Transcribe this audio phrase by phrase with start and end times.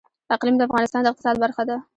[0.35, 1.77] اقلیم د افغانستان د اقتصاد برخه ده.